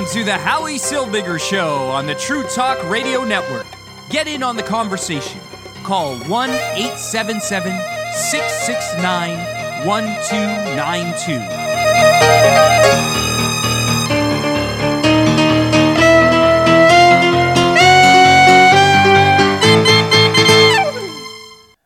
[0.00, 3.66] Welcome to the Howie Silbiger Show on the True Talk Radio Network.
[4.08, 5.38] Get in on the conversation.
[5.84, 7.70] Call 1 877
[8.14, 11.32] 669 1292.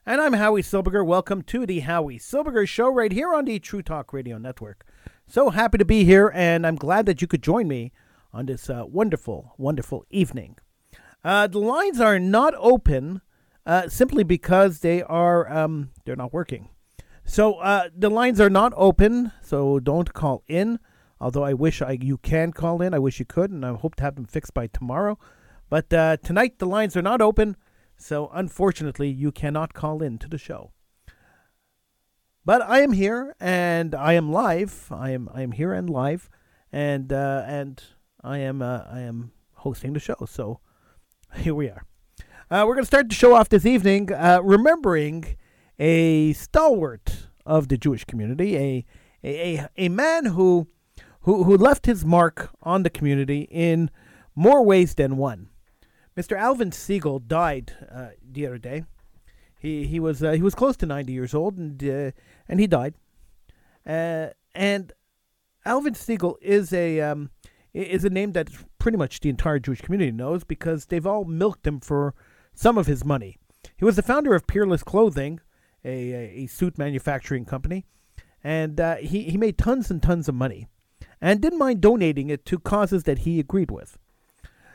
[0.06, 1.04] And I'm Howie Silbiger.
[1.04, 4.86] Welcome to the Howie Silbiger Show right here on the True Talk Radio Network.
[5.26, 7.90] So happy to be here, and I'm glad that you could join me
[8.34, 10.56] on this uh, wonderful, wonderful evening.
[11.22, 13.22] Uh, the lines are not open
[13.64, 16.68] uh, simply because they are um, they're not working.
[17.24, 20.78] So uh, the lines are not open, so don't call in.
[21.20, 23.94] Although I wish I you can call in, I wish you could, and I hope
[23.96, 25.18] to have them fixed by tomorrow.
[25.70, 27.56] But uh, tonight the lines are not open.
[27.96, 30.72] So unfortunately, you cannot call in to the show.
[32.44, 34.88] But I am here and I am live.
[34.90, 36.28] I am I am here and live,
[36.70, 37.82] and uh, and
[38.24, 40.26] I am uh, I am hosting the show.
[40.26, 40.60] So
[41.36, 41.84] here we are.
[42.50, 45.36] Uh, we're going to start the show off this evening, uh, remembering
[45.78, 48.86] a stalwart of the Jewish community, a
[49.22, 50.68] a, a, a man who,
[51.22, 53.90] who who left his mark on the community in
[54.34, 55.48] more ways than one.
[56.16, 56.38] Mr.
[56.38, 58.84] Alvin Siegel died uh, the other day.
[59.58, 62.10] He he was uh, he was close to ninety years old, and uh,
[62.48, 62.94] and he died.
[63.86, 64.92] Uh, and
[65.66, 67.30] Alvin Siegel is a um,
[67.74, 71.66] is a name that pretty much the entire Jewish community knows because they've all milked
[71.66, 72.14] him for
[72.54, 73.36] some of his money.
[73.76, 75.40] He was the founder of Peerless Clothing,
[75.84, 77.84] a a, suit manufacturing company,
[78.42, 80.68] and uh, he he made tons and tons of money,
[81.20, 83.98] and didn't mind donating it to causes that he agreed with.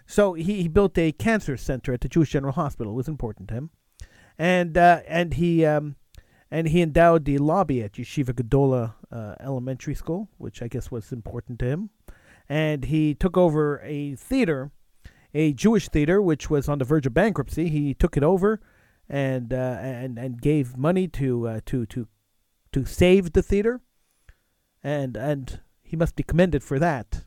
[0.05, 2.93] So he, he built a cancer center at the Jewish General Hospital.
[2.93, 3.69] It was important to him,
[4.37, 5.95] and uh, and he um,
[6.51, 11.11] and he endowed the lobby at Yeshiva Gedola uh, Elementary School, which I guess was
[11.11, 11.89] important to him.
[12.49, 14.71] And he took over a theater,
[15.33, 17.69] a Jewish theater, which was on the verge of bankruptcy.
[17.69, 18.59] He took it over,
[19.07, 22.07] and uh, and and gave money to uh, to to
[22.71, 23.81] to save the theater,
[24.83, 27.25] and and he must be commended for that.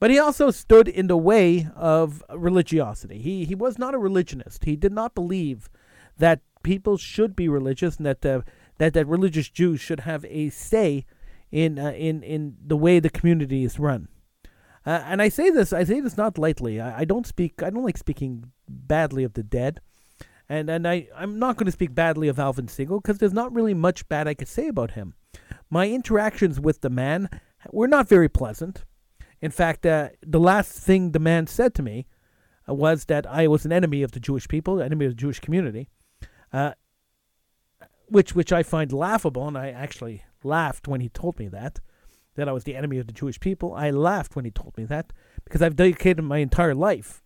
[0.00, 3.18] But he also stood in the way of religiosity.
[3.18, 4.64] He he was not a religionist.
[4.64, 5.70] He did not believe
[6.18, 8.42] that people should be religious and that uh,
[8.78, 11.06] that that religious Jews should have a say
[11.50, 14.08] in uh, in in the way the community is run.
[14.86, 16.80] Uh, and I say this I say this not lightly.
[16.80, 19.80] I, I don't speak I don't like speaking badly of the dead.
[20.48, 23.54] And and I I'm not going to speak badly of Alvin Siegel because there's not
[23.54, 25.14] really much bad I could say about him.
[25.70, 27.28] My interactions with the man
[27.70, 28.84] were not very pleasant.
[29.40, 32.06] In fact, uh, the last thing the man said to me
[32.68, 35.40] uh, was that I was an enemy of the Jewish people, enemy of the Jewish
[35.40, 35.88] community,
[36.52, 36.72] uh,
[38.06, 41.80] which which I find laughable, and I actually laughed when he told me that,
[42.38, 43.74] that I was the enemy of the Jewish people.
[43.74, 45.12] I laughed when he told me that
[45.44, 47.22] because I've dedicated my entire life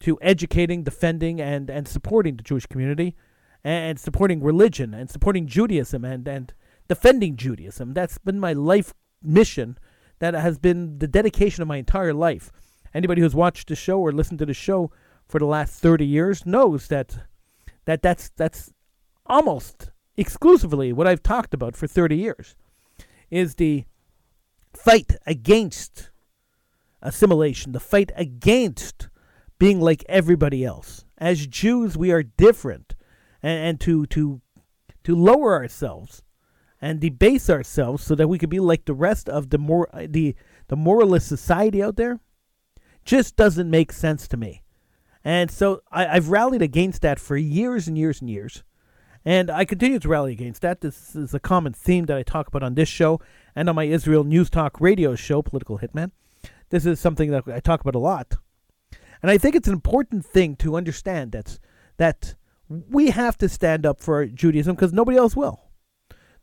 [0.00, 3.16] to educating, defending, and and supporting the Jewish community,
[3.64, 6.52] and, supporting religion, and supporting Judaism, and and
[6.88, 7.94] defending Judaism.
[7.94, 8.92] That's been my life
[9.22, 9.78] mission
[10.18, 12.50] that has been the dedication of my entire life.
[12.92, 14.90] Anybody who's watched the show or listened to the show
[15.28, 17.16] for the last 30 years knows that
[17.84, 18.72] that that's that's
[19.26, 22.56] almost exclusively what I've talked about for 30 years
[23.30, 23.84] is the
[24.78, 26.10] fight against
[27.02, 29.08] assimilation, the fight against
[29.58, 31.04] being like everybody else.
[31.18, 32.94] As Jews, we are different,
[33.42, 34.40] and, and to to
[35.04, 36.22] to lower ourselves
[36.80, 40.06] and debase ourselves so that we could be like the rest of the more uh,
[40.08, 40.34] the
[40.68, 42.20] the moralist society out there
[43.04, 44.62] just doesn't make sense to me.
[45.24, 48.62] And so I, I've rallied against that for years and years and years.
[49.28, 50.80] And I continue to rally against that.
[50.80, 53.20] This is a common theme that I talk about on this show
[53.54, 56.12] and on my Israel News Talk radio show, Political Hitman.
[56.70, 58.36] This is something that I talk about a lot.
[59.20, 61.58] And I think it's an important thing to understand that,
[61.98, 62.36] that
[62.70, 65.60] we have to stand up for Judaism because nobody else will.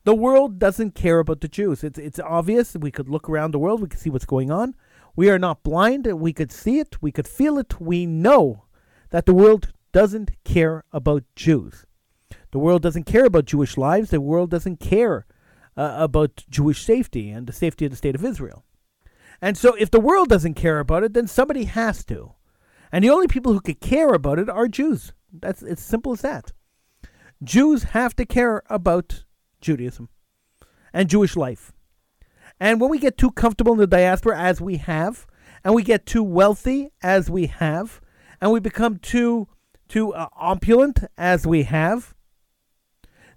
[0.04, 1.84] The world doesn't care about the Jews.
[1.84, 2.76] It's it's obvious.
[2.76, 3.82] We could look around the world.
[3.82, 4.76] We could see what's going on.
[5.16, 6.06] We are not blind.
[6.06, 7.02] We could see it.
[7.02, 7.82] We could feel it.
[7.82, 8.66] We know
[9.10, 11.88] that the world doesn't care about Jews.
[12.56, 14.12] The world doesn't care about Jewish lives.
[14.12, 15.26] The world doesn't care
[15.76, 18.64] uh, about Jewish safety and the safety of the state of Israel.
[19.42, 22.36] And so, if the world doesn't care about it, then somebody has to.
[22.94, 25.12] And the only people who could care about it are Jews.
[25.34, 26.54] That's it's simple as that.
[27.44, 29.26] Jews have to care about
[29.60, 30.08] Judaism
[30.94, 31.74] and Jewish life.
[32.58, 35.28] And when we get too comfortable in the diaspora, as we have,
[35.66, 38.00] and we get too wealthy, as we have,
[38.40, 39.50] and we become too
[39.90, 42.15] too uh, opulent, as we have,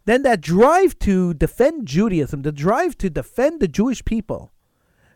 [0.08, 4.52] then that drive to defend Judaism, the drive to defend the Jewish people,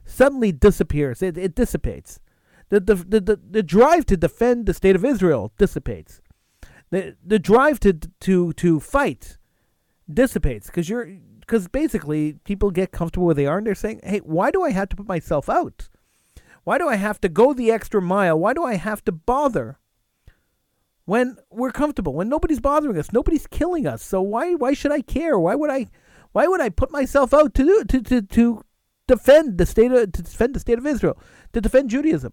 [0.05, 1.23] suddenly disappears.
[1.23, 2.21] It, it dissipates.
[2.69, 6.21] The, the, the, the, the drive to defend the state of Israel dissipates.
[6.91, 9.39] The, the drive to, to, to fight
[10.13, 11.09] dissipates because you're
[11.41, 14.71] because basically people get comfortable where they are and they're saying, hey, why do I
[14.71, 15.89] have to put myself out?
[16.65, 18.39] Why do I have to go the extra mile?
[18.39, 19.79] Why do I have to bother
[21.05, 24.03] when we're comfortable, when nobody's bothering us, nobody's killing us?
[24.03, 25.39] So why why should I care?
[25.39, 25.89] Why would I
[26.33, 28.65] why would I put myself out to do to to, to
[29.07, 31.19] defend the state of to defend the state of Israel,
[31.53, 32.33] to defend Judaism?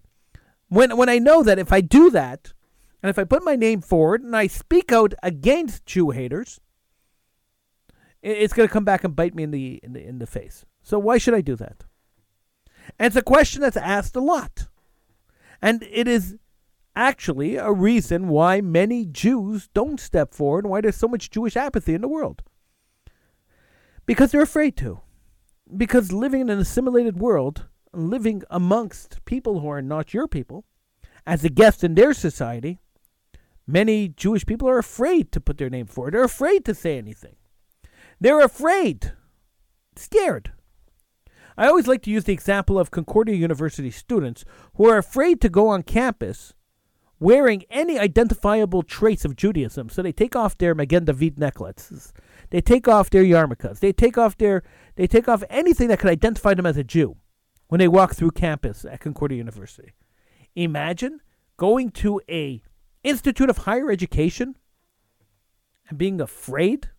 [0.68, 2.54] When when I know that if I do that,
[3.02, 6.60] and if I put my name forward and I speak out against Jew haters,
[8.22, 10.66] it's going to come back and bite me in the, in the in the face.
[10.84, 11.86] So why should I do that?
[12.98, 14.68] And it's a question that's asked a lot.
[15.62, 16.38] And it is
[17.00, 21.56] actually a reason why many Jews don't step forward and why there's so much Jewish
[21.56, 22.44] apathy in the world.
[24.06, 25.00] Because they're afraid to.
[25.76, 30.66] Because living in an assimilated world, living amongst people who are not your people,
[31.26, 32.80] as a guest in their society,
[33.66, 36.14] many Jewish people are afraid to put their name forward.
[36.14, 37.36] They're afraid to say anything.
[38.20, 39.14] They're afraid,
[39.96, 40.52] scared.
[41.58, 44.44] I always like to use the example of Concordia University students
[44.76, 46.54] who are afraid to go on campus
[47.20, 49.90] wearing any identifiable traits of Judaism.
[49.90, 52.14] So they take off their Magen David necklaces.
[52.50, 53.80] They take off their yarmulkes.
[53.80, 54.64] They take off their
[54.96, 57.18] they take off anything that could identify them as a Jew
[57.68, 59.94] when they walk through campus at Concordia University.
[60.56, 61.22] Imagine
[61.58, 62.62] going to a
[63.04, 64.56] institute of higher education
[65.90, 66.90] and being afraid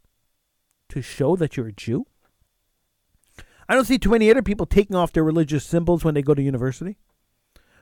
[0.88, 2.06] to show that you're a Jew?
[3.68, 6.34] I don't see too many other people taking off their religious symbols when they go
[6.34, 6.96] to university.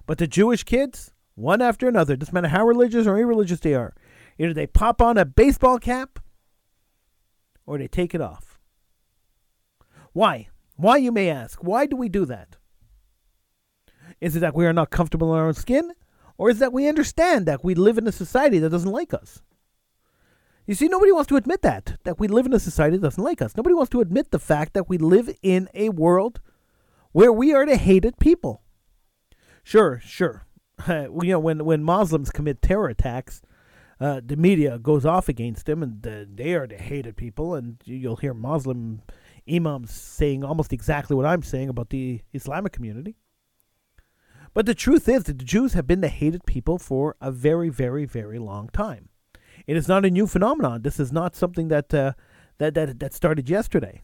[0.06, 3.94] But the Jewish kids, one after another, doesn't matter how religious or irreligious they are,
[4.38, 6.19] either they pop on a baseball cap
[7.64, 8.58] or they take it off.
[10.12, 10.49] Why?
[10.76, 11.62] Why, you may ask?
[11.62, 12.56] Why do we do that?
[14.20, 15.93] Is it that we are not comfortable in our own skin?
[16.37, 19.43] Or is that we understand that we live in a society that doesn't like us?
[20.67, 23.23] You see, nobody wants to admit that, that we live in a society that doesn't
[23.23, 23.56] like us.
[23.56, 26.40] Nobody wants to admit the fact that we live in a world
[27.12, 28.62] where we are the hated people.
[29.62, 30.46] Sure, sure.
[30.89, 33.43] you know, when, when Muslims commit terror attacks,
[34.01, 37.55] uh, the media goes off against them, and uh, they are the hated people.
[37.55, 39.03] And you'll hear Muslim
[39.51, 43.17] imams saying almost exactly what I'm saying about the Islamic community.
[44.55, 47.69] But the truth is that the Jews have been the hated people for a very,
[47.69, 49.09] very, very long time.
[49.67, 50.83] It is not a new phenomenon.
[50.83, 52.13] This is not something that uh,
[52.59, 54.03] that, that that started yesterday.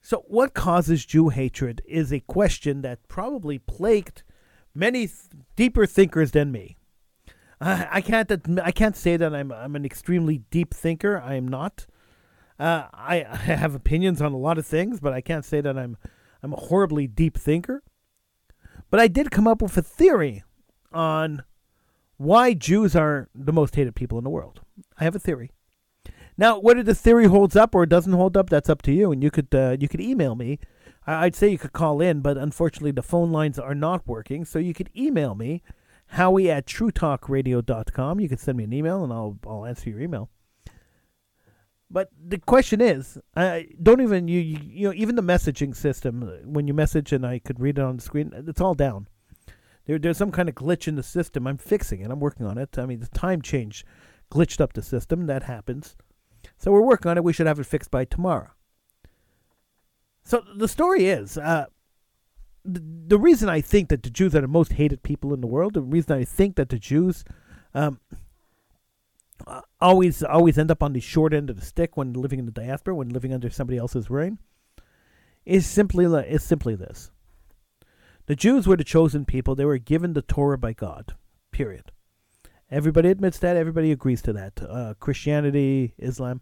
[0.00, 4.22] So, what causes Jew hatred is a question that probably plagued
[4.76, 5.18] many th-
[5.56, 6.76] deeper thinkers than me.
[7.60, 8.30] I, I can't
[8.62, 11.18] I can't say that I'm I'm an extremely deep thinker.
[11.18, 11.86] I am not.
[12.58, 15.76] Uh, I, I have opinions on a lot of things, but I can't say that
[15.78, 15.96] I'm
[16.42, 17.82] I'm a horribly deep thinker.
[18.90, 20.44] But I did come up with a theory
[20.92, 21.42] on
[22.18, 24.60] why Jews are the most hated people in the world.
[24.98, 25.50] I have a theory.
[26.38, 29.10] Now, whether the theory holds up or it doesn't hold up, that's up to you.
[29.10, 30.58] And you could uh, you could email me.
[31.06, 34.44] I'd say you could call in, but unfortunately the phone lines are not working.
[34.44, 35.62] So you could email me,
[36.08, 38.20] Howie at TrueTalkRadio.com.
[38.20, 40.30] You can send me an email, and I'll I'll answer your email.
[41.88, 46.24] But the question is, I don't even you, you you know even the messaging system
[46.24, 49.06] uh, when you message and I could read it on the screen, it's all down.
[49.86, 51.46] There, there's some kind of glitch in the system.
[51.46, 52.10] I'm fixing it.
[52.10, 52.76] I'm working on it.
[52.76, 53.84] I mean, the time change
[54.32, 55.26] glitched up the system.
[55.26, 55.96] That happens.
[56.58, 57.24] So we're working on it.
[57.24, 58.50] We should have it fixed by tomorrow.
[60.26, 61.66] So the story is, uh,
[62.64, 65.46] the, the reason I think that the Jews are the most hated people in the
[65.46, 67.24] world, the reason I think that the Jews
[67.74, 68.00] um,
[69.80, 72.50] always always end up on the short end of the stick when living in the
[72.50, 74.40] diaspora, when living under somebody else's reign,
[75.44, 77.12] is simply is simply this.
[78.26, 79.54] The Jews were the chosen people.
[79.54, 81.14] They were given the Torah by God.
[81.52, 81.92] Period.
[82.68, 83.56] Everybody admits that.
[83.56, 84.60] Everybody agrees to that.
[84.60, 86.40] Uh, Christianity, Islam,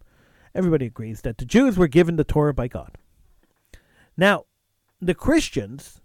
[0.54, 2.96] everybody agrees that the Jews were given the Torah by God.
[4.16, 4.44] Now,
[5.00, 6.00] the Christians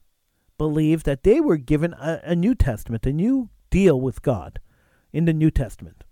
[0.58, 4.60] believe that they were given a, a New Testament, a new deal with God
[5.14, 6.04] in the New Testament.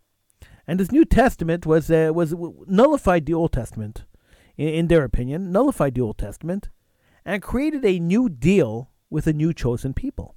[0.66, 2.36] And this New Testament was uh, was
[2.68, 4.06] nullified the Old Testament,
[4.58, 6.70] in, in their opinion, nullified the Old Testament,
[7.26, 10.36] and created a new deal with a new chosen people.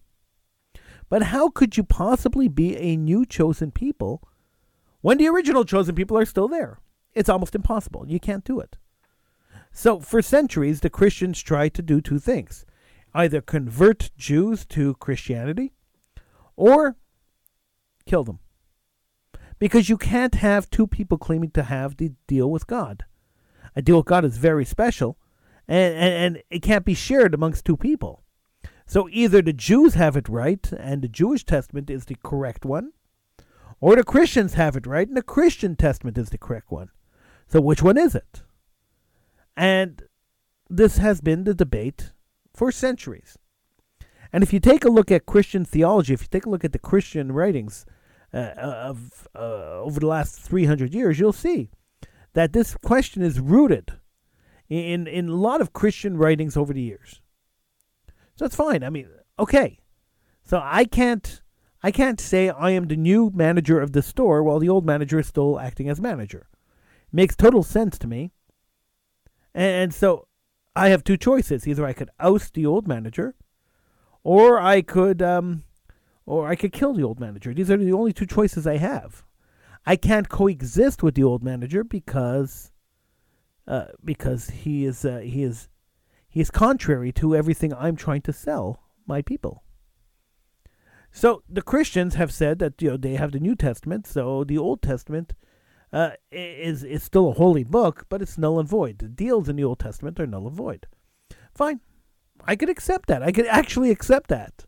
[1.09, 4.23] But how could you possibly be a new chosen people
[5.00, 6.79] when the original chosen people are still there?
[7.12, 8.07] It's almost impossible.
[8.07, 8.76] You can't do it.
[9.73, 12.65] So, for centuries, the Christians tried to do two things
[13.12, 15.73] either convert Jews to Christianity
[16.57, 16.97] or
[18.07, 18.39] kill them.
[19.59, 23.05] Because you can't have two people claiming to have the deal with God.
[23.75, 25.19] A deal with God is very special,
[25.69, 28.23] and, and, and it can't be shared amongst two people.
[28.87, 32.93] So either the Jews have it right and the Jewish Testament is the correct one,
[33.81, 36.91] or the Christians have it right and the Christian Testament is the correct one.
[37.47, 38.43] So which one is it?
[39.57, 40.02] And
[40.69, 42.12] this has been the debate
[42.54, 43.38] for centuries.
[44.33, 46.73] And if you take a look at Christian theology, if you take a look at
[46.73, 47.85] the Christian writings
[48.33, 51.71] uh, of uh, over the last 300 years, you'll see
[52.35, 53.92] that this question is rooted
[54.69, 57.21] in in a lot of Christian writings over the years.
[58.37, 58.85] So it's fine.
[58.85, 59.80] I mean, okay.
[60.45, 61.42] So I can't
[61.83, 65.19] I can't say I am the new manager of the store while the old manager
[65.19, 66.47] is still acting as manager.
[67.09, 68.33] It Makes total sense to me.
[69.54, 70.28] And, so
[70.76, 71.66] I have two choices.
[71.66, 73.35] Either I could oust the old manager,
[74.23, 75.64] or I could, um,
[76.26, 77.52] or I could kill the old manager.
[77.52, 79.25] These are the only two choices I have.
[79.87, 82.71] I can't coexist with the old manager because,
[83.66, 85.69] uh, because he is, uh, he is,
[86.28, 89.64] he is contrary to everything I'm trying to sell my people.
[91.12, 94.59] So the Christians have said that you know they have the New Testament, so the
[94.59, 95.35] Old Testament
[95.93, 98.99] uh, is is still a holy book, but it's null and void.
[98.99, 100.87] The deals in the Old Testament are null and void.
[101.55, 101.81] Fine,
[102.45, 103.23] I could accept that.
[103.23, 104.67] I could actually accept that.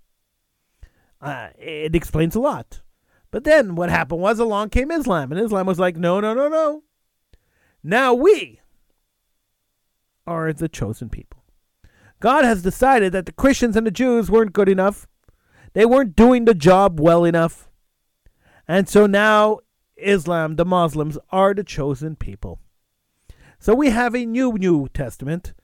[1.20, 2.82] Uh, it explains a lot.
[3.30, 6.48] But then what happened was along came Islam, and Islam was like, no, no, no,
[6.48, 6.82] no.
[7.82, 8.60] Now we
[10.26, 11.42] are the chosen people.
[12.20, 15.08] God has decided that the Christians and the Jews weren't good enough.
[15.72, 17.68] They weren't doing the job well enough.
[18.68, 19.60] And so now
[20.02, 22.60] Islam, the Muslims, are the chosen people.
[23.58, 25.54] So we have a new New Testament.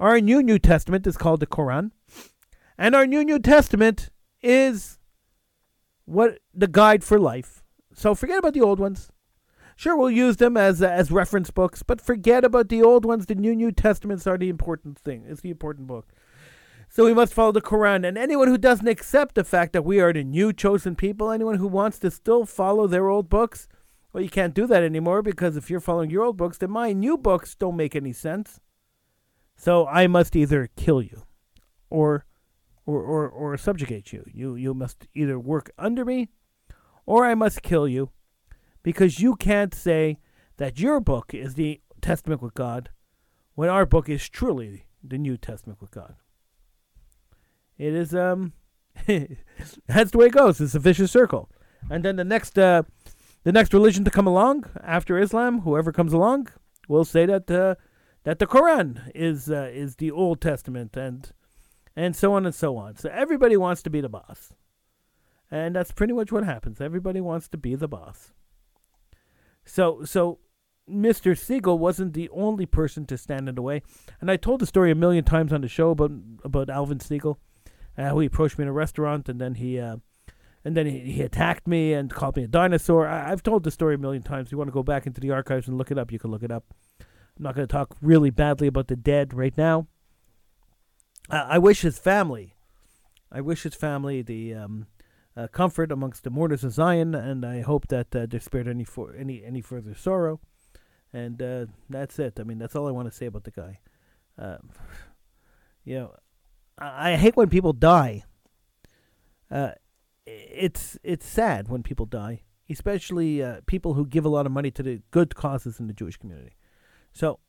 [0.00, 1.90] Our new New Testament is called the Quran.
[2.78, 4.98] And our new New Testament is
[6.04, 7.62] what the guide for life.
[7.94, 9.10] So forget about the old ones.
[9.76, 13.26] Sure, we'll use them as as reference books, but forget about the old ones.
[13.26, 15.24] The new New Testaments are the important thing.
[15.28, 16.12] It's the important book.
[16.88, 18.06] So we must follow the Quran.
[18.06, 21.56] And anyone who doesn't accept the fact that we are the new chosen people, anyone
[21.56, 23.66] who wants to still follow their old books,
[24.12, 26.92] well, you can't do that anymore because if you're following your old books, then my
[26.92, 28.60] new books don't make any sense.
[29.56, 31.22] So I must either kill you
[31.88, 32.26] or
[32.84, 34.24] or, or, or subjugate you.
[34.32, 36.28] You you must either work under me
[37.06, 38.10] or I must kill you
[38.82, 40.18] because you can't say
[40.56, 42.90] that your book is the testament with God
[43.54, 46.16] when our book is truly the New Testament with God.
[47.78, 48.52] It is um
[49.86, 50.60] that's the way it goes.
[50.60, 51.48] It's a vicious circle.
[51.90, 52.82] And then the next uh,
[53.44, 56.48] the next religion to come along after Islam, whoever comes along,
[56.88, 57.74] will say that uh,
[58.24, 61.32] that the Quran is uh, is the Old Testament and
[61.96, 62.96] and so on and so on.
[62.96, 64.52] So everybody wants to be the boss.
[65.50, 66.80] And that's pretty much what happens.
[66.80, 68.32] Everybody wants to be the boss.
[69.64, 70.38] So so
[70.90, 71.38] Mr.
[71.38, 73.82] Siegel wasn't the only person to stand in the way.
[74.20, 76.12] And I told the story a million times on the show about
[76.44, 77.38] about Alvin Siegel
[77.96, 79.96] uh, who approached me in a restaurant, and then he uh,
[80.64, 83.06] and then he, he attacked me and called me a dinosaur.
[83.06, 84.48] I, have told the story a million times.
[84.48, 86.30] If you want to go back into the archives and look it up, you can
[86.30, 86.64] look it up.
[87.00, 89.86] I'm not going to talk really badly about the dead right now.
[91.30, 92.54] Uh, I wish his family,
[93.30, 94.86] I wish his family the um,
[95.36, 98.84] uh, comfort amongst the mourners of Zion, and I hope that uh, they're spared any
[98.84, 100.40] for any any further sorrow.
[101.12, 102.38] And uh, that's it.
[102.40, 103.80] I mean, that's all I want to say about the guy.
[104.38, 104.58] Uh,
[105.84, 106.14] you know,
[106.78, 108.24] I hate when people die.
[110.26, 114.70] It's it's sad when people die, especially uh, people who give a lot of money
[114.70, 116.56] to the good causes in the Jewish community.
[117.12, 117.40] So,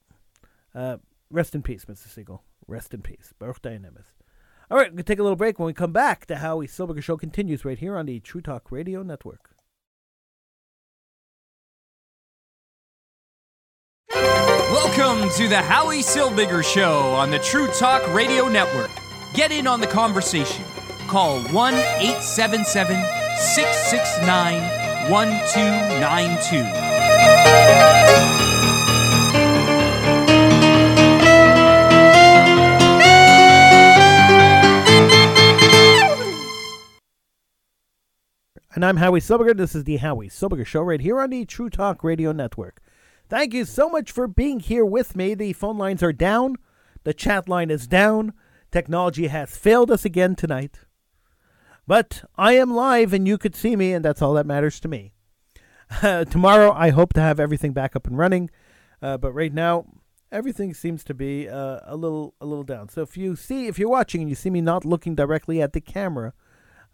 [0.73, 0.97] uh,
[1.29, 2.07] rest in peace, Mr.
[2.07, 2.43] Siegel.
[2.67, 3.33] Rest in peace.
[3.37, 4.05] Baruch Dayan Emes.
[4.71, 5.59] All right, we're going to take a little break.
[5.59, 8.71] When we come back, the Howie Silbiger Show continues right here on the True Talk
[8.71, 9.51] Radio Network.
[14.09, 18.89] Welcome to the Howie Silbiger Show on the True Talk Radio Network.
[19.33, 20.63] Get in on the conversation.
[21.13, 22.96] Call 1 877
[23.38, 26.58] 669 1292.
[38.74, 39.55] And I'm Howie Silbiger.
[39.55, 42.82] This is the Howie Silbiger Show right here on the True Talk Radio Network.
[43.29, 45.36] Thank you so much for being here with me.
[45.36, 46.55] The phone lines are down,
[47.03, 48.34] the chat line is down.
[48.72, 50.79] Technology has failed us again tonight.
[51.85, 54.87] But I am live and you could see me, and that's all that matters to
[54.87, 55.13] me.
[56.01, 58.49] Uh, tomorrow, I hope to have everything back up and running.
[59.01, 59.85] Uh, but right now,
[60.31, 62.89] everything seems to be uh, a little a little down.
[62.89, 65.73] So if you see, if you're watching and you see me not looking directly at
[65.73, 66.33] the camera,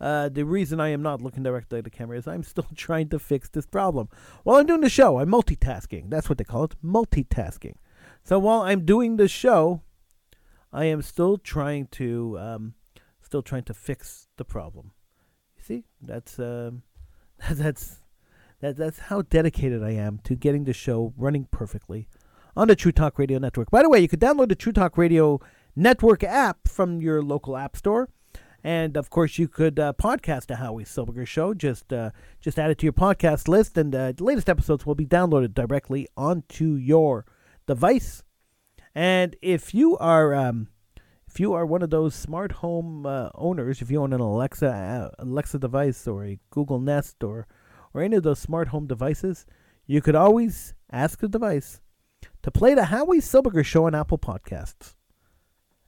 [0.01, 3.09] uh, the reason I am not looking directly at the camera is I'm still trying
[3.09, 4.09] to fix this problem.
[4.43, 6.09] While I'm doing the show, I'm multitasking.
[6.09, 7.75] That's what they call it, multitasking.
[8.23, 9.81] So while I'm doing the show,
[10.73, 12.73] I am still trying to um,
[13.29, 14.91] still trying to fix the problem.
[15.55, 16.81] You see, that's um,
[17.51, 17.97] that's
[18.59, 22.07] that that's how dedicated I am to getting the show running perfectly
[22.57, 23.69] on the True Talk Radio Network.
[23.69, 25.39] By the way, you could download the True Talk Radio
[25.75, 28.09] Network app from your local app store.
[28.63, 31.53] And of course, you could uh, podcast the Howie Silbiger Show.
[31.53, 32.09] Just uh,
[32.41, 35.53] just add it to your podcast list, and uh, the latest episodes will be downloaded
[35.53, 37.27] directly onto your
[37.67, 38.23] device.
[38.95, 40.69] And if you are um,
[41.29, 44.67] if you are one of those smart home uh, owners, if you own an Alexa
[44.67, 47.47] uh, Alexa device or a Google Nest or
[47.93, 49.45] or any of those smart home devices,
[49.85, 51.81] you could always ask the device
[52.41, 54.95] to play the Howie Silbiger Show on Apple Podcasts,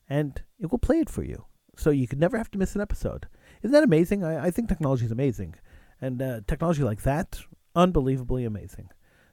[0.08, 1.46] and it will play it for you
[1.76, 3.28] so you could never have to miss an episode.
[3.64, 4.24] Isn't that amazing?
[4.24, 5.56] I, I think technology is amazing,
[6.00, 7.40] and uh, technology like that,
[7.76, 8.90] unbelievably amazing.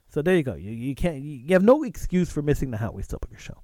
[0.07, 0.55] So there you go.
[0.55, 3.61] You you can't you have no excuse for missing the Howie Silbiger show.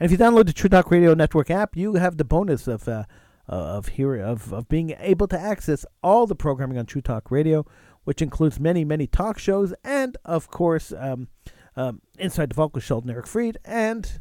[0.00, 2.88] And if you download the True Talk Radio Network app, you have the bonus of
[2.88, 3.04] uh,
[3.46, 7.66] of of of being able to access all the programming on True Talk Radio,
[8.04, 11.28] which includes many many talk shows and of course um,
[11.76, 14.20] um, Inside the Vault Show Sheldon Eric Freed and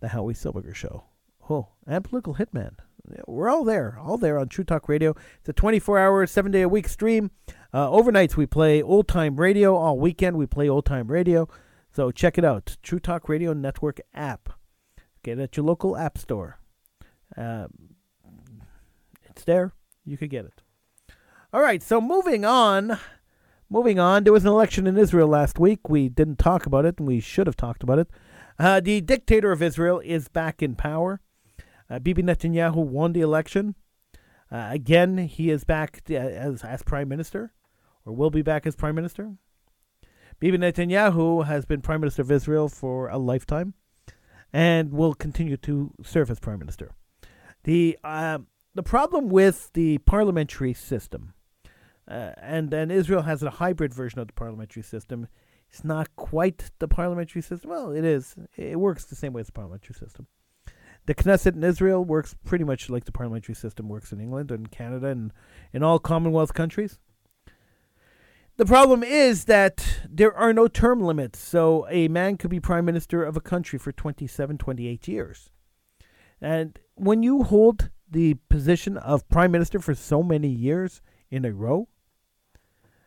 [0.00, 1.04] the Howie Silbiger show.
[1.48, 2.76] Oh, and Political Hitman
[3.26, 5.14] we're all there, all there on True Talk Radio.
[5.40, 7.30] It's a 24 hour, seven day a week stream.
[7.72, 9.76] Uh, overnights, we play old time radio.
[9.76, 11.48] All weekend, we play old time radio.
[11.92, 12.76] So check it out.
[12.82, 14.53] True Talk Radio Network app.
[15.24, 16.58] Get it at your local app store.
[17.36, 17.66] Uh,
[19.24, 19.72] it's there.
[20.04, 20.62] You could get it.
[21.52, 22.98] All right, so moving on.
[23.70, 25.88] Moving on, there was an election in Israel last week.
[25.88, 28.08] We didn't talk about it, and we should have talked about it.
[28.58, 31.20] Uh, the dictator of Israel is back in power.
[31.88, 33.74] Uh, Bibi Netanyahu won the election.
[34.52, 37.52] Uh, again, he is back as, as prime minister,
[38.04, 39.32] or will be back as prime minister.
[40.38, 43.74] Bibi Netanyahu has been prime minister of Israel for a lifetime,
[44.54, 46.92] and will continue to serve as prime minister.
[47.64, 48.38] the uh,
[48.74, 51.34] The problem with the parliamentary system,
[52.08, 55.26] uh, and and Israel has a hybrid version of the parliamentary system.
[55.70, 57.68] It's not quite the parliamentary system.
[57.70, 58.36] Well, it is.
[58.56, 60.26] It works the same way as the parliamentary system.
[61.06, 64.70] The Knesset in Israel works pretty much like the parliamentary system works in England and
[64.70, 65.32] Canada and
[65.72, 66.98] in all Commonwealth countries.
[68.56, 72.84] The problem is that there are no term limits, so a man could be prime
[72.84, 75.50] minister of a country for 27, 28 years.
[76.40, 81.52] And when you hold the position of prime minister for so many years in a
[81.52, 81.88] row,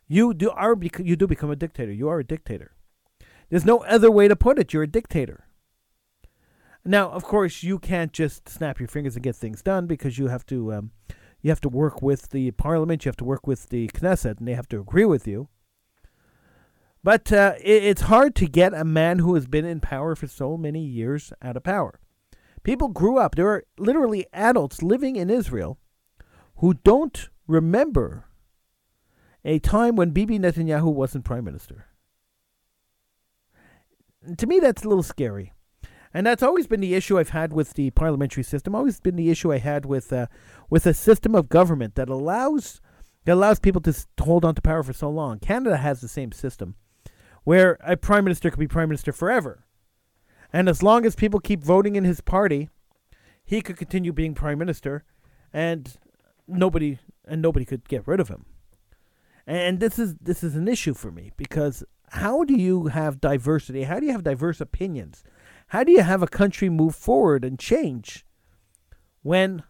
[0.05, 1.93] you do are you do become a dictator.
[1.93, 2.73] You are a dictator.
[3.49, 4.73] There's no other way to put it.
[4.73, 5.47] You're a dictator.
[6.83, 10.27] Now, of course, you can't just snap your fingers and get things done because you
[10.27, 10.91] have to um,
[11.47, 14.47] you have to work with the parliament, you have to work with the Knesset, and
[14.47, 15.47] they have to agree with you.
[17.05, 20.27] But uh, it, it's hard to get a man who has been in power for
[20.27, 22.01] so many years out of power.
[22.63, 23.35] People grew up.
[23.35, 25.79] There are literally adults living in Israel
[26.57, 28.25] who don't remember
[29.45, 31.85] a time when Bibi Netanyahu wasn't prime minister.
[34.37, 35.53] To me, that's a little scary.
[36.17, 38.73] And that's always been the issue I've had with the parliamentary system.
[38.73, 40.25] Always been the issue I had with uh,
[40.67, 42.81] with a system of government that allows
[43.25, 45.37] that allows people to hold on to power for so long.
[45.37, 46.73] Canada has the same system,
[47.43, 49.67] where a prime minister could be prime minister forever,
[50.51, 52.67] and as long as people keep voting in his party,
[53.45, 55.03] he could continue being prime minister,
[55.53, 55.97] and
[56.47, 58.47] nobody and nobody could get rid of him.
[59.45, 63.83] And this is this is an issue for me because how do you have diversity?
[63.83, 65.23] How do you have diverse opinions?
[65.71, 68.25] How do you have a country move forward and change
[69.21, 69.63] when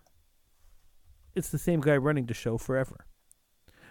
[1.35, 3.07] it's the same guy running the show forever?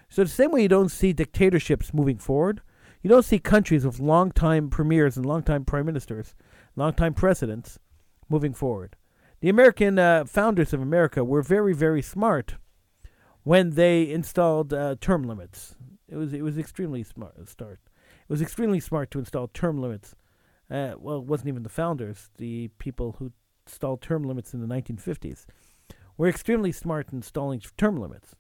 [0.08, 2.60] So, the same way you don't see dictatorships moving forward,
[3.02, 6.36] you don't see countries with long-time premiers and long-time prime ministers,
[6.76, 7.80] long-time presidents
[8.28, 8.94] moving forward.
[9.40, 12.54] The American uh, founders of America were very, very smart
[13.42, 15.74] when they installed uh, term limits.
[16.08, 17.48] It was it was extremely smart.
[17.48, 17.80] Start.
[17.84, 20.14] It was extremely smart to install term limits
[20.70, 23.32] uh, well, it wasn't even the founders, the people who
[23.66, 25.46] stalled term limits in the 1950s,
[26.16, 28.34] were extremely smart in installing term limits.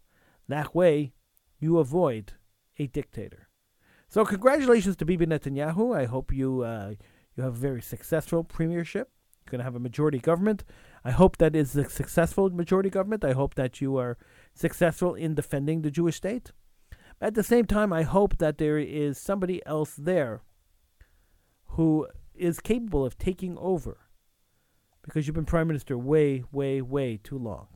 [0.48, 1.12] That way,
[1.58, 2.32] you avoid
[2.78, 3.48] a dictator.
[4.08, 5.96] So, congratulations to Bibi Netanyahu.
[5.96, 6.94] I hope you uh,
[7.36, 9.10] you have a very successful premiership.
[9.44, 10.64] You're going to have a majority government.
[11.04, 13.24] I hope that is a successful majority government.
[13.24, 14.16] I hope that you are
[14.54, 16.50] successful in defending the Jewish state.
[17.20, 20.42] At the same time, I hope that there is somebody else there
[21.76, 23.98] who is capable of taking over
[25.02, 27.68] because you've been prime minister way, way, way too long.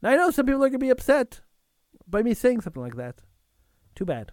[0.00, 1.40] Now, I know some people are going to be upset
[2.06, 3.22] by me saying something like that.
[3.94, 4.32] Too bad.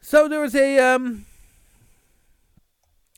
[0.00, 1.24] So there was a um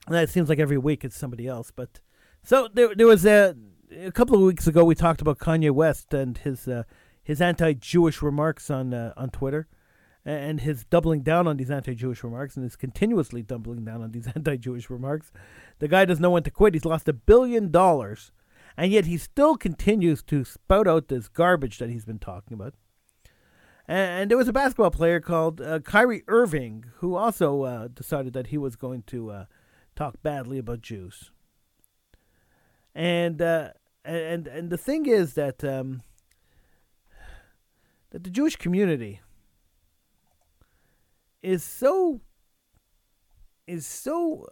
[0.08, 2.00] that seems like every week it's somebody else, but
[2.44, 3.56] so there there was a
[3.90, 6.84] a couple of weeks ago, we talked about Kanye West and his uh,
[7.22, 9.66] his anti-Jewish remarks on uh, on Twitter,
[10.26, 14.26] and his doubling down on these anti-Jewish remarks, and is continuously doubling down on these
[14.34, 15.30] anti-Jewish remarks.
[15.78, 16.74] The guy doesn't know when to quit.
[16.74, 18.32] He's lost a billion dollars,
[18.76, 22.74] and yet he still continues to spout out this garbage that he's been talking about.
[23.86, 28.32] And, and there was a basketball player called uh, Kyrie Irving who also uh, decided
[28.32, 29.44] that he was going to uh,
[29.94, 31.30] talk badly about Jews.
[32.96, 33.70] And uh,
[34.04, 36.02] and and the thing is that um,
[38.10, 39.20] that the Jewish community
[41.42, 42.20] is so
[43.66, 44.46] is so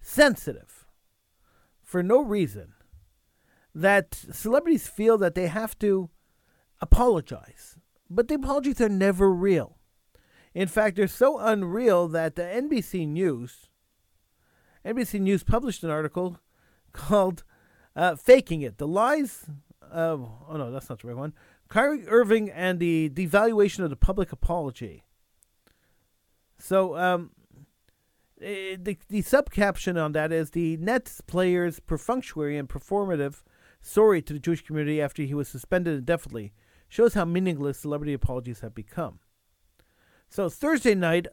[0.00, 0.86] sensitive
[1.82, 2.74] for no reason
[3.74, 6.10] that celebrities feel that they have to
[6.80, 7.78] apologize.
[8.08, 9.78] But the apologies are never real.
[10.52, 13.70] In fact, they're so unreal that the NBC News
[14.84, 16.38] NBC News published an article
[16.92, 17.44] called
[17.94, 19.46] uh, "Faking It: The Lies."
[19.82, 20.16] Uh,
[20.48, 21.34] oh no, that's not the right one.
[21.68, 25.04] Kyrie Irving and the devaluation of the public apology.
[26.60, 27.30] So, um,
[28.40, 33.42] eh, the the subcaption on that is the Nets player's perfunctory and performative
[33.80, 36.52] sorry to the Jewish community after he was suspended indefinitely
[36.88, 39.20] shows how meaningless celebrity apologies have become.
[40.28, 41.26] So Thursday night,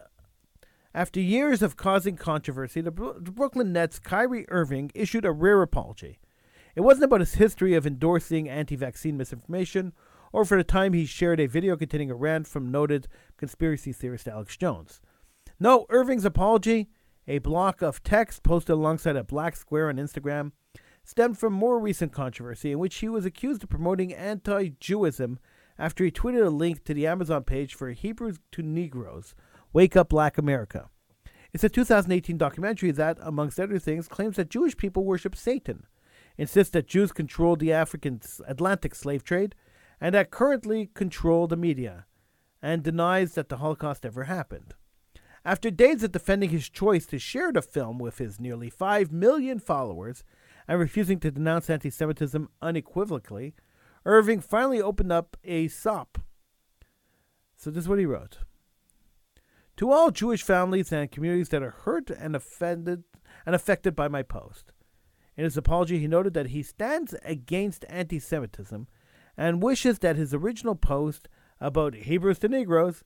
[0.94, 5.62] after years of causing controversy, the, Bro- the Brooklyn Nets' Kyrie Irving issued a rare
[5.62, 6.20] apology.
[6.76, 9.94] It wasn't about his history of endorsing anti-vaccine misinformation,
[10.32, 14.28] or for the time he shared a video containing a rant from noted conspiracy theorist
[14.28, 15.02] Alex Jones.
[15.60, 16.88] No, Irving's apology,
[17.28, 20.52] a block of text posted alongside a black square on Instagram,
[21.04, 25.38] stemmed from more recent controversy in which he was accused of promoting anti Jewism
[25.80, 29.34] after he tweeted a link to the Amazon page for Hebrews to Negroes
[29.74, 30.90] Wake Up Black America.
[31.54, 35.88] It's a 2018 documentary that, amongst other things, claims that Jewish people worship Satan,
[36.38, 39.56] insists that Jews controlled the African Atlantic slave trade,
[40.00, 42.06] and that currently control the media,
[42.62, 44.76] and denies that the Holocaust ever happened.
[45.46, 49.60] After days of defending his choice to share the film with his nearly 5 million
[49.60, 50.24] followers
[50.68, 53.54] and refusing to denounce anti Semitism unequivocally,
[54.06, 56.20] Irving finally opened up a SOP.
[57.56, 58.40] So, this is what he wrote
[59.78, 63.04] To all Jewish families and communities that are hurt and offended
[63.46, 64.72] and affected by my post.
[65.36, 68.88] In his apology, he noted that he stands against anti Semitism
[69.38, 71.28] and wishes that his original post
[71.60, 73.04] about Hebrews to Negroes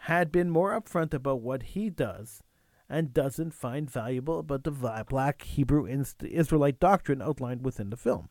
[0.00, 2.42] had been more upfront about what he does
[2.88, 5.86] and doesn't find valuable about the black Hebrew
[6.22, 8.28] Israelite doctrine outlined within the film.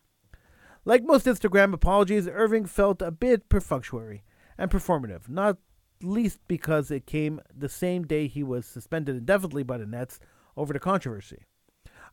[0.84, 4.22] Like most Instagram apologies, Irving felt a bit perfunctory
[4.56, 5.58] and performative, not
[6.02, 10.20] least because it came the same day he was suspended indefinitely by the Nets
[10.56, 11.44] over the controversy.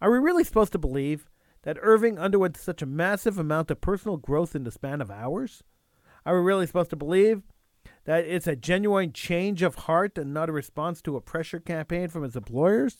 [0.01, 1.29] Are we really supposed to believe
[1.61, 5.63] that Irving underwent such a massive amount of personal growth in the span of hours?
[6.25, 7.43] Are we really supposed to believe
[8.05, 12.09] that it's a genuine change of heart and not a response to a pressure campaign
[12.09, 12.97] from his employers?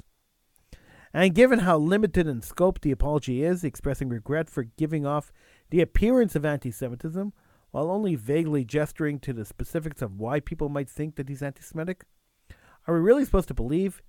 [1.13, 5.31] And given how limited in scope the apology is, expressing regret for giving off
[5.69, 7.33] the appearance of anti Semitism
[7.71, 11.61] while only vaguely gesturing to the specifics of why people might think that he's anti
[11.61, 12.05] Semitic?
[12.87, 14.01] Are we really supposed to believe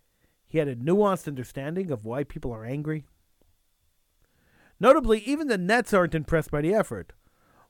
[0.46, 3.04] he had a nuanced understanding of why people are angry?
[4.80, 7.12] Notably, even the Nets aren't impressed by the effort.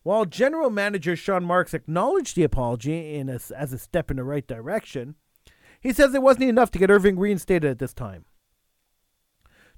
[0.04, 4.46] While general manager Sean Marks acknowledged the apology a, as a step in the right
[4.46, 5.14] direction,
[5.80, 8.26] he says it wasn't enough to get Irving reinstated at this time.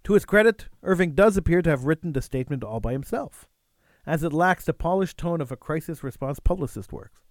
[0.03, 3.47] To his credit, Irving does appear to have written the statement all by himself,
[4.05, 7.23] as it lacks the polished tone of a crisis response publicist works.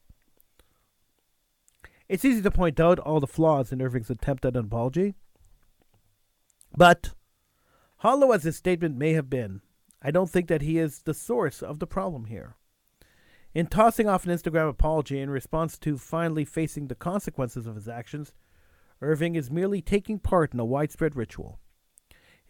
[2.08, 5.16] It's easy to point out all the flaws in Irving's attempt at an apology,
[6.78, 7.14] but
[7.98, 9.60] hollow as his statement may have been,
[10.02, 12.56] I don't think that he is the source of the problem here.
[13.56, 17.88] In tossing off an Instagram apology in response to finally facing the consequences of his
[17.88, 18.34] actions,
[19.02, 21.58] Irving is merely taking part in a widespread ritual.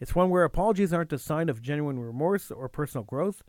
[0.00, 3.44] It's one where apologies aren't a sign of genuine remorse or personal growth,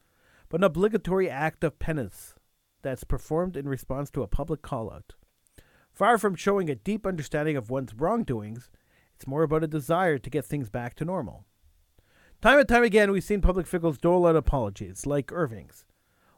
[0.49, 2.35] but an obligatory act of penance
[2.83, 5.15] that's performed in response to a public call out.
[5.91, 8.69] Far from showing a deep understanding of one's wrongdoings,
[9.15, 11.43] it's more about a desire to get things back to normal.
[12.39, 15.85] Time and time again, we've seen public figures dole out apologies, like Irving's,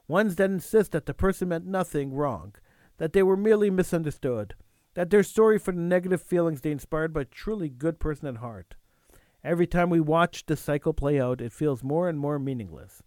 [0.09, 2.55] ones that insist that the person meant nothing wrong,
[2.97, 4.55] that they were merely misunderstood,
[4.95, 8.37] that they're sorry for the negative feelings they inspired by a truly good person at
[8.37, 8.75] heart.
[9.43, 13.03] Every time we watch the cycle play out, it feels more and more meaningless.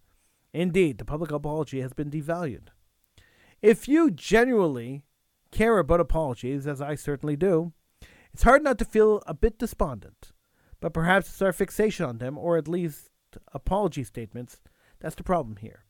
[0.55, 2.69] Indeed, the public apology has been devalued.
[3.61, 5.03] If you genuinely
[5.51, 7.73] care about apologies, as I certainly do,
[8.33, 10.33] it's hard not to feel a bit despondent.
[10.81, 13.11] But perhaps it's our fixation on them, or at least
[13.53, 14.61] apology statements,
[15.01, 15.85] That's the problem here.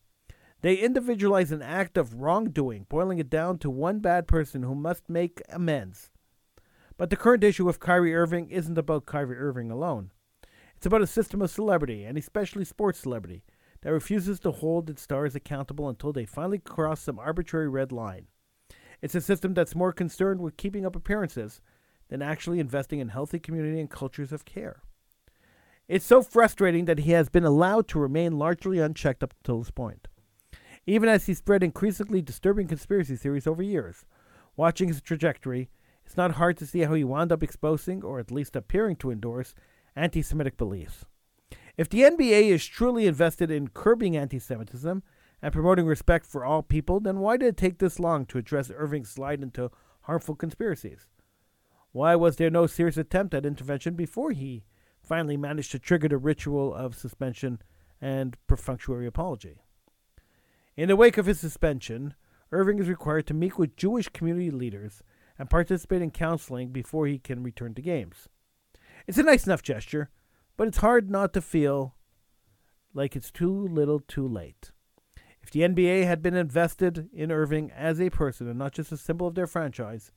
[0.63, 5.11] They individualize an act of wrongdoing, boiling it down to one bad person who must
[5.11, 6.11] make amends.
[6.97, 10.13] But the current issue with Kyrie Irving isn't about Kyrie Irving alone.
[10.77, 13.43] It's about a system of celebrity, and especially sports celebrity,
[13.83, 18.29] that refuses to hold its stars accountable until they finally cross some arbitrary red line.
[19.01, 21.61] It's a system that's more concerned with keeping up appearances
[22.09, 24.83] than actually investing in healthy community and cultures of care.
[25.89, 29.73] It's so frustrating that he has been allowed to remain largely unchecked up until this
[29.73, 30.07] point.
[30.87, 34.05] Even as he spread increasingly disturbing conspiracy theories over years,
[34.57, 35.71] watching his trajectory,
[36.05, 39.11] it's not hard to see how he wound up exposing, or at least appearing to
[39.11, 39.55] endorse,
[39.95, 41.05] anti Semitic beliefs.
[41.77, 45.03] If the NBA is truly invested in curbing anti Semitism
[45.41, 48.71] and promoting respect for all people, then why did it take this long to address
[48.75, 49.71] Irving's slide into
[50.03, 51.07] harmful conspiracies?
[51.93, 54.65] Why was there no serious attempt at intervention before he
[55.01, 57.61] finally managed to trigger the ritual of suspension
[58.01, 59.61] and perfunctory apology?
[60.75, 62.15] In the wake of his suspension,
[62.51, 65.03] Irving is required to meet with Jewish community leaders
[65.39, 68.29] and participate in counseling before he can return to games.
[69.07, 70.09] It's a nice enough gesture,
[70.57, 71.95] but it's hard not to feel
[72.95, 74.71] like it's too little too late.
[75.43, 78.97] If the NBA had been invested in Irving as a person and not just a
[78.97, 80.11] symbol of their franchise,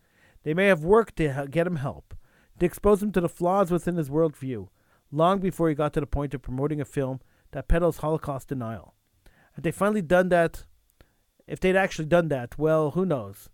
[0.43, 2.13] they may have worked to get him help,
[2.59, 4.69] to expose him to the flaws within his worldview,
[5.11, 7.19] long before he got to the point of promoting a film
[7.51, 8.94] that peddles Holocaust denial.
[9.55, 10.65] Had they finally done that,
[11.47, 13.49] if they'd actually done that, well, who knows?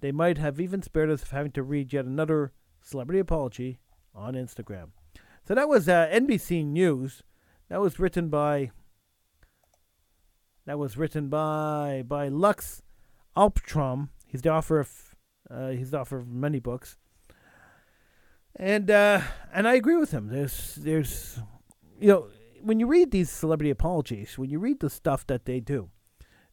[0.00, 3.78] They might have even spared us of having to read yet another celebrity apology
[4.14, 4.90] on Instagram.
[5.46, 7.22] So that was uh, NBC News.
[7.68, 8.70] That was written by.
[10.66, 12.82] That was written by by Lux
[13.36, 14.10] Alptraum.
[14.26, 15.14] He's the author of
[15.50, 16.96] uh, he's the author of many books,
[18.54, 20.28] and uh, and I agree with him.
[20.28, 21.40] There's there's
[22.00, 22.28] you know
[22.62, 25.90] when you read these celebrity apologies, when you read the stuff that they do,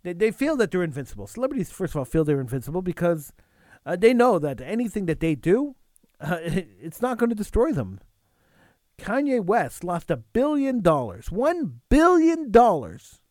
[0.04, 1.28] they they feel that they're invincible.
[1.28, 3.34] Celebrities first of all feel they're invincible because
[3.86, 5.76] uh, they know that anything that they do,
[6.20, 8.00] uh, it's not going to destroy them.
[8.98, 13.22] Kanye West lost a billion dollars, one billion dollars,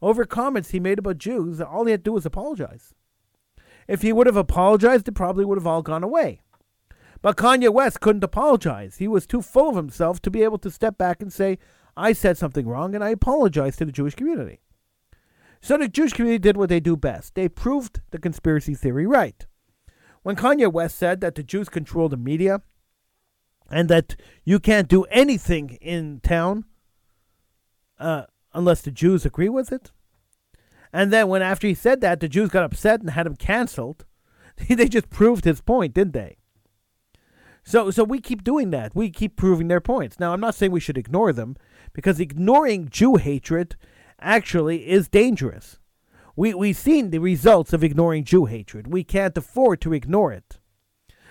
[0.00, 1.60] over comments he made about Jews.
[1.60, 2.94] All he had to do was apologize.
[3.86, 6.40] If he would have apologized, it probably would have all gone away.
[7.20, 8.96] But Kanye West couldn't apologize.
[8.96, 11.58] He was too full of himself to be able to step back and say,
[11.96, 14.60] I said something wrong and I apologize to the Jewish community.
[15.60, 17.34] So the Jewish community did what they do best.
[17.34, 19.46] They proved the conspiracy theory right.
[20.22, 22.62] When Kanye West said that the Jews control the media
[23.70, 26.64] and that you can't do anything in town
[27.98, 29.90] uh, unless the Jews agree with it,
[30.92, 34.04] and then when after he said that, the Jews got upset and had him canceled,
[34.68, 36.36] they just proved his point, didn't they?
[37.64, 38.94] So, so we keep doing that.
[38.94, 40.20] We keep proving their points.
[40.20, 41.56] Now, I'm not saying we should ignore them
[41.92, 43.76] because ignoring Jew hatred
[44.20, 45.78] actually is dangerous.
[46.36, 48.92] We, we've seen the results of ignoring Jew hatred.
[48.92, 50.58] We can't afford to ignore it.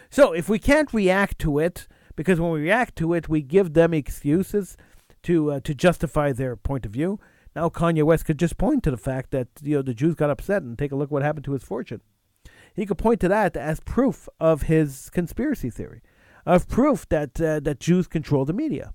[0.09, 3.73] So if we can't react to it, because when we react to it, we give
[3.73, 4.77] them excuses
[5.23, 7.19] to uh, to justify their point of view.
[7.55, 10.29] Now Kanye West could just point to the fact that you know the Jews got
[10.29, 12.01] upset and take a look what happened to his fortune.
[12.75, 16.01] He could point to that as proof of his conspiracy theory,
[16.45, 18.93] of proof that uh, that Jews control the media.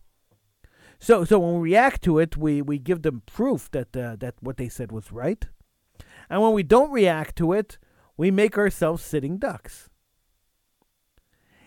[1.00, 4.34] So, so when we react to it, we, we give them proof that uh, that
[4.40, 5.46] what they said was right,
[6.28, 7.78] and when we don't react to it,
[8.16, 9.88] we make ourselves sitting ducks.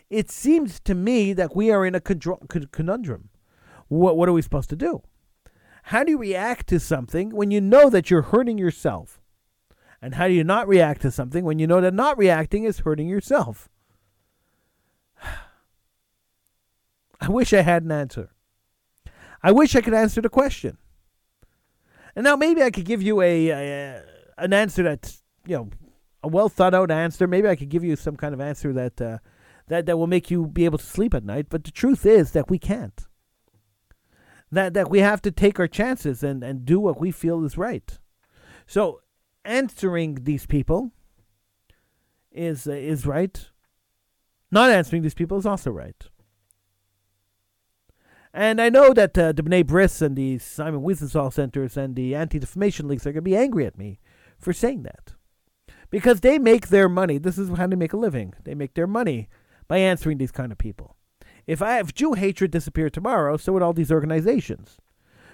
[0.10, 3.30] It seems to me that we are in a conundrum.
[3.88, 5.02] What what are we supposed to do?
[5.84, 9.22] How do you react to something when you know that you're hurting yourself?
[10.02, 12.80] And how do you not react to something when you know that not reacting is
[12.80, 13.70] hurting yourself?
[17.22, 18.32] I wish I had an answer.
[19.44, 20.78] I wish I could answer the question.
[22.16, 24.04] And now maybe I could give you a, a
[24.38, 25.70] an answer that's you know
[26.24, 27.28] a well thought out answer.
[27.28, 29.18] Maybe I could give you some kind of answer that uh,
[29.68, 31.48] that that will make you be able to sleep at night.
[31.50, 33.08] But the truth is that we can't.
[34.52, 37.58] That that we have to take our chances and and do what we feel is
[37.58, 37.98] right.
[38.68, 39.02] So
[39.46, 40.92] answering these people
[42.32, 43.50] is uh, is right.
[44.52, 46.10] Not answering these people is also right.
[48.34, 52.15] And I know that uh, the B'nai Bris and the Simon Wiesenthal Centers and the
[52.15, 54.00] Anti Defamation Leagues are going to be angry at me
[54.39, 55.13] for saying that.
[55.89, 57.17] Because they make their money.
[57.17, 58.34] This is how they make a living.
[58.46, 59.28] They make their money
[59.67, 60.96] by answering these kind of people.
[61.46, 64.78] If I have Jew hatred disappear tomorrow, so would all these organizations.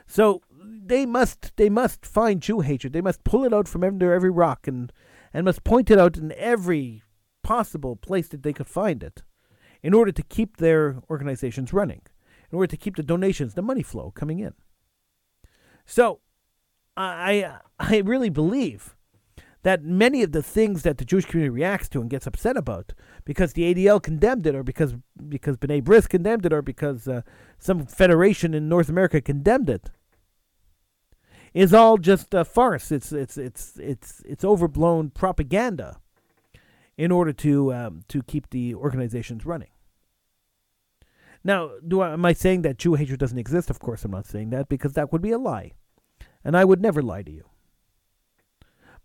[0.08, 0.42] So
[0.84, 2.94] they must they must find Jew hatred.
[2.94, 4.92] They must pull it out from under every rock and
[5.34, 7.04] and must point it out in every
[7.44, 9.22] possible place that they could find it
[9.84, 12.02] in order to keep their organizations running
[12.52, 14.54] in order to keep the donations, the money flow coming in.
[15.86, 16.20] So,
[16.96, 18.96] I I really believe
[19.64, 22.94] that many of the things that the Jewish community reacts to and gets upset about
[23.26, 24.96] because the ADL condemned it, or because
[25.28, 27.22] because B'nai B'rith condemned it, or because uh,
[27.60, 29.90] some federation in North America condemned it,
[31.54, 32.92] is all just a farce.
[32.92, 36.00] It's it's it's it's it's overblown propaganda
[36.98, 39.70] in order to um, to keep the organizations running.
[41.48, 43.70] Now, do I, am I saying that Jew hatred doesn't exist?
[43.70, 45.72] Of course, I'm not saying that because that would be a lie,
[46.44, 47.46] and I would never lie to you.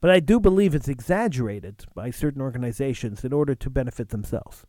[0.00, 4.64] But I do believe it's exaggerated by certain organizations in order to benefit themselves.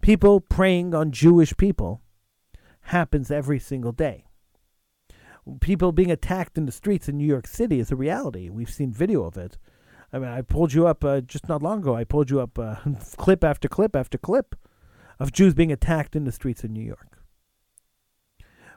[0.00, 2.02] People preying on Jewish people
[2.80, 4.24] happens every single day.
[5.60, 8.50] People being attacked in the streets in New York City is a reality.
[8.50, 9.56] We've seen video of it.
[10.12, 11.94] I mean, I pulled you up uh, just not long ago.
[11.94, 12.74] I pulled you up uh,
[13.16, 14.56] clip after clip after clip
[15.18, 17.18] of Jews being attacked in the streets of New York.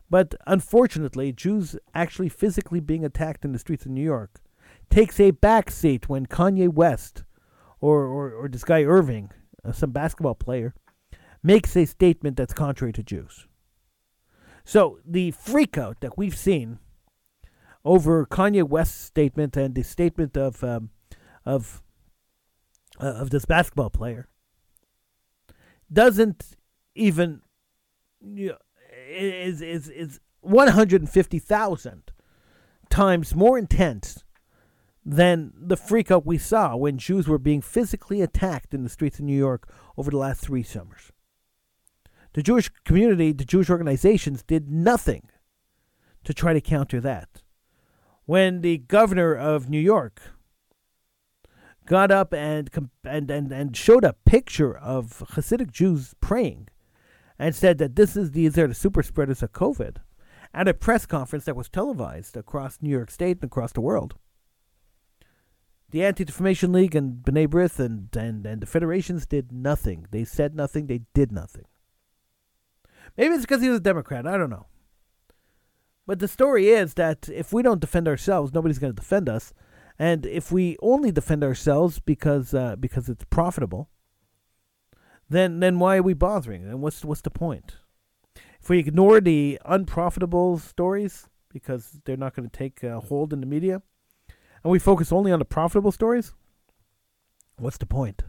[0.10, 4.42] But unfortunately, Jews actually physically being attacked in the streets of New York
[4.90, 7.24] takes a back seat when Kanye West
[7.80, 9.32] or, or, or this guy Irving,
[9.64, 10.76] uh, some basketball player,
[11.42, 13.48] makes a statement that's contrary to Jews.
[14.64, 16.80] So the freakout that we've seen
[17.84, 20.90] over Kanye West's statement and the statement of um,
[21.46, 21.82] of
[23.00, 24.28] uh, of this basketball player
[25.92, 26.56] doesn't
[26.96, 27.42] even
[28.22, 28.58] you know,
[29.10, 32.12] is is is one hundred and fifty thousand
[32.90, 34.24] times more intense
[35.04, 39.26] than the freakout we saw when Jews were being physically attacked in the streets of
[39.26, 41.12] New York over the last three summers.
[42.34, 45.30] The Jewish community, the Jewish organizations did nothing
[46.24, 47.42] to try to counter that.
[48.26, 50.22] When the governor of New York
[51.92, 52.70] got up and,
[53.04, 56.70] and, and, and showed a picture of Hasidic Jews praying
[57.38, 59.98] and said that this is these are the super spreaders of COVID
[60.54, 64.16] at a press conference that was televised across New York State and across the world
[65.92, 70.08] the Anti Defamation League and B'nai B'rith and, and, and the federations did nothing.
[70.12, 71.66] They said nothing, they did nothing.
[73.18, 74.68] Maybe it's because he was a Democrat, I don't know.
[76.08, 79.54] But the story is that if we don't defend ourselves, nobody's going to defend us.
[80.00, 83.90] And if we only defend ourselves because uh, because it's profitable,
[85.30, 86.64] then then why are we bothering?
[86.66, 87.78] And what's what's the point?
[88.62, 93.40] If we ignore the unprofitable stories because they're not going to take a hold in
[93.40, 93.82] the media,
[94.64, 96.34] and we focus only on the profitable stories,
[97.58, 98.24] what's the point?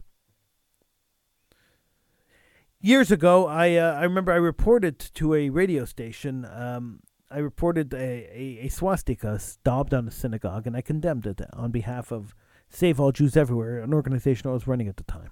[2.80, 6.44] Years ago, I uh, I remember I reported to a radio station.
[6.44, 7.00] Um,
[7.32, 11.70] I reported a, a, a swastika daubed on a synagogue, and I condemned it on
[11.70, 12.34] behalf of
[12.68, 15.30] Save All Jews Everywhere, an organization I was running at the time.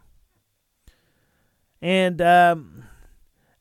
[1.83, 2.85] And um,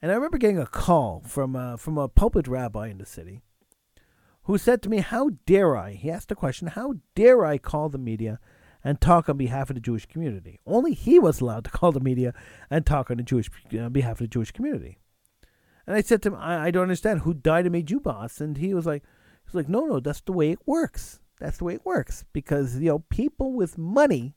[0.01, 3.41] and I remember getting a call from uh, from a pulpit rabbi in the city
[4.43, 5.93] who said to me, How dare I?
[5.93, 8.39] He asked the question, How dare I call the media
[8.83, 10.59] and talk on behalf of the Jewish community?
[10.65, 12.33] Only he was allowed to call the media
[12.69, 14.97] and talk on the Jewish on behalf of the Jewish community.
[15.89, 18.39] And I said to him, I, I don't understand who died and made you boss.
[18.39, 21.19] And he was like, he was like, No, no, that's the way it works.
[21.39, 24.35] That's the way it works because you know people with money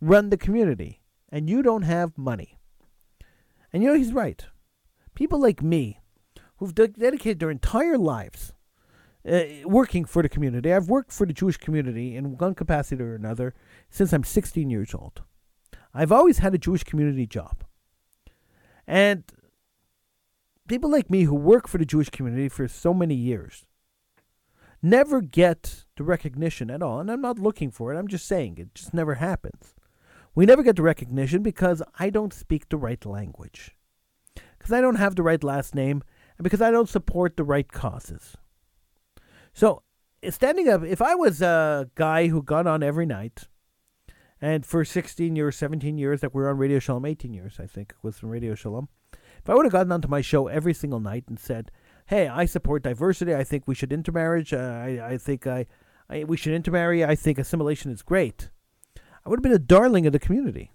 [0.00, 2.58] run the community, and you don't have money.
[3.72, 4.44] And you know he's right.
[5.14, 6.00] People like me,
[6.56, 8.52] who've de- dedicated their entire lives
[9.30, 10.72] uh, working for the community.
[10.72, 13.54] I've worked for the Jewish community in one capacity or another
[13.90, 15.22] since I'm 16 years old.
[15.94, 17.62] I've always had a Jewish community job.
[18.88, 19.22] And
[20.70, 23.66] people like me who work for the Jewish community for so many years
[24.82, 27.00] never get the recognition at all.
[27.00, 29.74] And I'm not looking for it, I'm just saying it just never happens.
[30.34, 33.76] We never get the recognition because I don't speak the right language,
[34.58, 36.02] because I don't have the right last name,
[36.38, 38.36] and because I don't support the right causes.
[39.52, 39.82] So,
[40.28, 43.48] standing up, if I was a guy who got on every night,
[44.40, 47.66] and for 16 years, 17 years that we are on Radio Shalom, 18 years, I
[47.66, 48.88] think, was from Radio Shalom,
[49.42, 51.70] if I would have gotten onto my show every single night and said,
[52.06, 55.66] hey, I support diversity, I think we should intermarriage, uh, I, I think I,
[56.08, 58.50] I, we should intermarry, I think assimilation is great,
[59.24, 60.72] I would have been a darling of the community.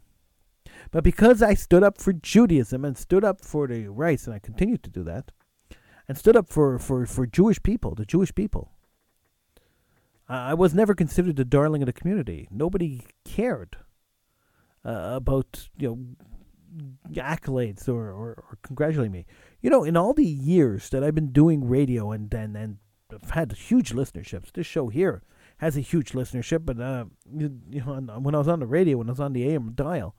[0.92, 4.40] But because I stood up for Judaism and stood up for the rights, and I
[4.40, 5.32] continue to do that,
[6.08, 8.72] and stood up for, for, for Jewish people, the Jewish people.
[10.28, 12.48] I was never considered the darling of the community.
[12.50, 13.78] Nobody cared
[14.84, 16.00] uh, about you know
[17.12, 19.26] accolades or, or, or, congratulating me.
[19.62, 22.78] You know, in all the years that I've been doing radio and and, and
[23.12, 24.52] I've had huge listenerships.
[24.52, 25.22] This show here
[25.58, 28.98] has a huge listenership, but uh, you, you know, when I was on the radio,
[28.98, 30.16] when I was on the AM dial,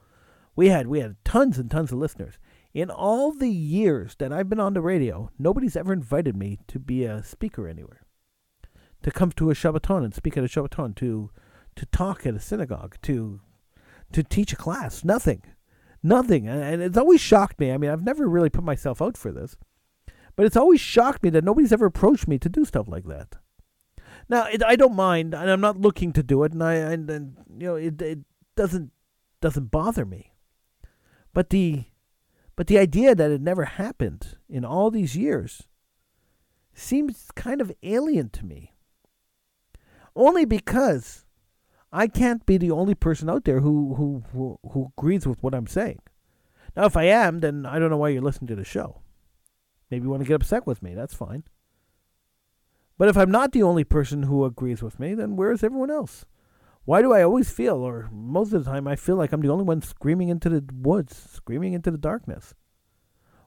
[0.55, 2.39] we had we had tons and tons of listeners.
[2.73, 6.79] In all the years that I've been on the radio, nobody's ever invited me to
[6.79, 8.03] be a speaker anywhere.
[9.03, 11.31] to come to a Shabbaton and speak at a Shabbaton, to
[11.77, 13.41] to talk at a synagogue, to
[14.13, 15.05] to teach a class.
[15.05, 15.43] Nothing,
[16.07, 17.73] nothing, and, it's always shocked me.
[17.73, 19.57] I mean, I've never really put myself out for this,
[20.35, 23.37] but it's always shocked me that nobody's ever approached me to do stuff like that.
[24.29, 27.09] Now, it, I don't mind, and I'm not looking to do it, and I and,
[27.11, 28.21] and you know it it
[28.57, 28.91] doesn't
[29.41, 30.33] doesn't bother me.
[31.33, 31.85] But the
[32.57, 35.69] but the idea that it never happened in all these years
[36.73, 38.75] seems kind of alien to me.
[40.17, 41.26] Only because
[41.97, 45.55] I can't be the only person out there who, who, who, who agrees with what
[45.55, 46.01] I'm saying.
[46.77, 49.01] Now, if I am, then I don't know why you're listening to the show.
[49.91, 50.95] Maybe you want to get upset with me.
[50.95, 51.45] That's fine.
[52.99, 55.91] But if I'm not the only person who agrees with me, then where is everyone
[55.91, 56.27] else?
[56.85, 59.49] Why do I always feel, or most of the time, I feel like I'm the
[59.49, 62.53] only one screaming into the woods, screaming into the darkness?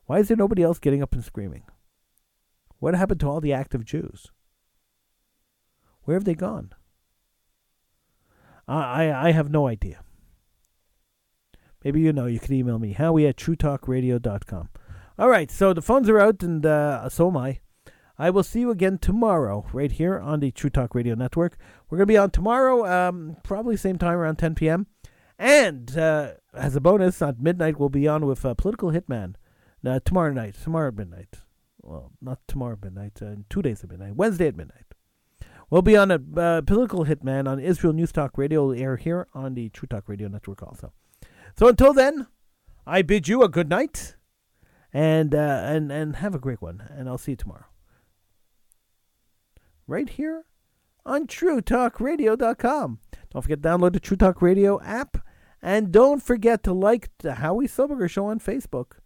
[0.08, 1.66] Why is there nobody else getting up and screaming?
[2.80, 4.32] What happened to all the active Jews?
[6.06, 6.72] Where have they gone?
[8.70, 10.04] I, I, have no idea.
[11.84, 12.28] Maybe you know.
[12.28, 14.70] You can email me, howie at truetalkradio.com.
[15.18, 17.60] All right, so the phones are out, and uh, so am I.
[18.18, 21.58] I will see you again tomorrow, right here on the True Talk Radio Network.
[21.90, 24.88] We're going to be on tomorrow, um, probably same time around 10 p.m.
[25.38, 29.36] And uh, as a bonus, at midnight, we'll be on with uh, Political Hitman.
[29.86, 31.38] Uh, tomorrow night, tomorrow at midnight.
[31.82, 34.89] Well, not tomorrow at midnight, uh, two days at midnight, Wednesday at midnight.
[35.70, 39.54] We'll be on a uh, Political Hitman on Israel News Talk Radio, air here on
[39.54, 40.94] the True Talk Radio Network also.
[41.58, 42.28] So until then,
[42.88, 44.16] I bid you a good night
[44.92, 46.90] and uh, and and have a great one.
[46.90, 47.66] And I'll see you tomorrow
[49.86, 50.46] right here
[51.06, 53.00] on TrueTalkRadio.com.
[53.32, 55.18] Don't forget to download the True Talk Radio app.
[55.62, 59.00] And don't forget to like the Howie Silbiger Show on Facebook.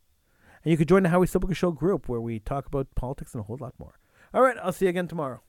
[0.63, 3.41] And you can join the Howie Silbiger Show group where we talk about politics and
[3.41, 3.99] a whole lot more.
[4.33, 5.41] All right, I'll see you again tomorrow.